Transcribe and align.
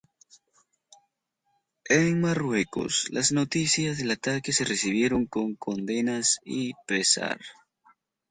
En 1.89 2.19
Marruecos 2.21 3.05
las 3.11 3.31
noticias 3.31 3.99
del 3.99 4.09
ataque 4.09 4.51
se 4.51 4.63
recibieron 4.65 5.27
con 5.27 5.53
condenas 5.53 6.39
y 6.43 6.73
pesar. 6.87 7.39